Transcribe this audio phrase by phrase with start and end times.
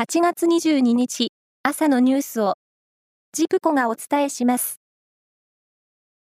[0.00, 1.28] 8月22日
[1.62, 2.54] 朝のニュースを
[3.34, 4.80] ジプコがお伝えします。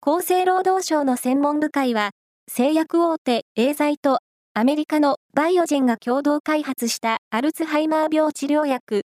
[0.00, 2.10] 厚生労働省の専門部会は
[2.46, 4.20] 製薬大手エーザイと
[4.54, 9.02] アメリカのバイオジェンが共同開発したアルツハイマー病治療薬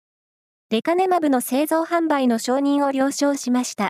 [0.69, 3.89] レカネマブの製造販売の承認を了承しました。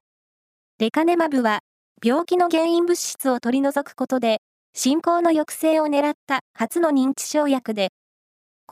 [0.79, 1.59] レカネマブは
[2.01, 4.37] 病気の原因物質を取り除くことで
[4.73, 7.89] 進行の抑制を狙った初の認知症薬で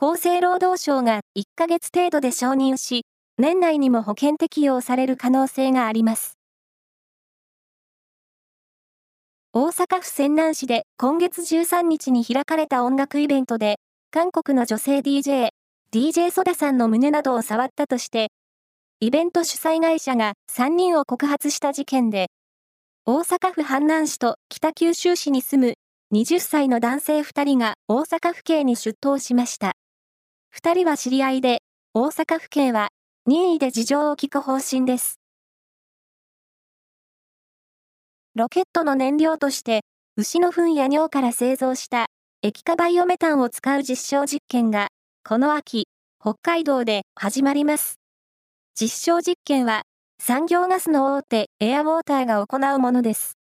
[0.02, 3.04] 厚生労働省が1ヶ月程度で承認し、
[3.36, 6.38] 年内にも保険適用される可能性があります。
[9.52, 13.76] 大阪府泉南市で今月13日に開かれた音楽イベントで、
[14.10, 15.50] 韓国の女性 DJ、
[15.92, 18.28] DJ ソダさんの胸などを触ったとして、
[19.00, 22.28] イベント主催会社が3人を告発した事件で、
[23.04, 25.74] 大阪府阪南市と北九州市に住
[26.12, 29.74] む20歳の男性2人が大阪府警に出頭しました。
[30.50, 31.62] 二人は知り合いで、
[31.94, 32.88] 大阪府警は
[33.26, 35.20] 任意で事情を聞く方針です。
[38.34, 39.82] ロケットの燃料として、
[40.16, 42.06] 牛の糞や尿から製造した
[42.42, 44.88] 液化バイオメタンを使う実証実験が、
[45.26, 45.86] この秋、
[46.20, 48.00] 北海道で始まります。
[48.74, 49.82] 実証実験は、
[50.20, 53.38] 産業ガスの大手エアウォーターが行うものです。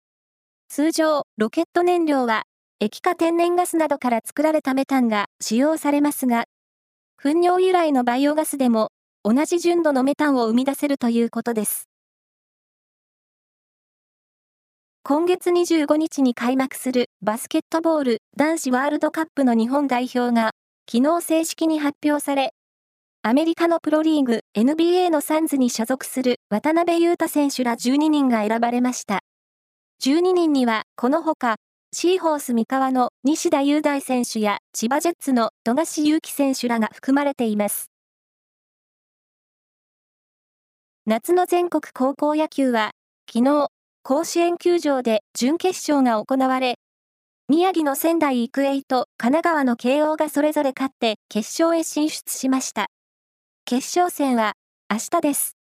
[0.69, 2.43] 通常、ロケット燃料は、
[2.79, 6.45] 液化天然ガスなどから作られたメタンが使用されますが、
[7.19, 8.89] 糞尿由来のバイオガスでも
[9.23, 11.89] 同じ純度のメタンを生み出せるということです。
[15.01, 20.51] 今月25日に開幕するバスケットボール男子ワールドカップの日本代表が
[20.87, 22.51] 昨日正式に発表され、
[23.23, 29.21] アメリカのプロリーグ NBA のサンズに所属する渡辺裕太選手ら12人が選ばれました。
[30.03, 31.55] 12人にはこのほか
[31.93, 37.89] シーホース三河の西田雄大選手や千葉ジェッツの富樫勇樹選手らが含まれています。
[41.05, 42.91] 夏の全国高校野球は、
[43.31, 43.69] 昨日、
[44.03, 46.75] 甲子園球場で準決勝が行われ、
[47.47, 52.87] 宮城の仙台育英と神奈川の慶応がそれぞれ勝って決勝へ進出しました。
[53.63, 54.55] 決勝戦は
[54.91, 55.55] 明日です。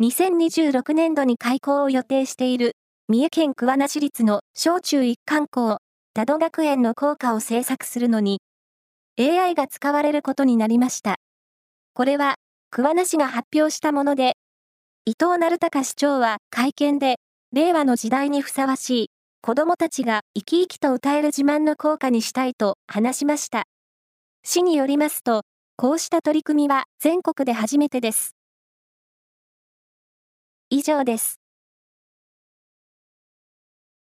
[0.00, 2.74] 2026年度に開校を予定している
[3.06, 5.76] 三重県桑名市立の小中一貫校、
[6.14, 8.40] 多度学園の校歌を制作するのに、
[9.20, 11.16] AI が使われることになりました。
[11.92, 12.36] これは、
[12.70, 14.38] 桑名市が発表したもので、
[15.04, 17.16] 伊藤成隆市長は会見で、
[17.52, 19.10] 令和の時代にふさわしい、
[19.42, 23.64] 子供たちが生き生きと歌える自慢の効果にしたいと話しました。
[24.44, 25.42] 市によりますと、
[25.76, 28.34] こうした取り組みは全国で初めてです。
[30.70, 31.43] 以上です。